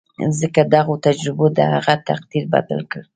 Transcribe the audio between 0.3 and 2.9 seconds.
ځکه دغو تجربو د هغه تقدير بدل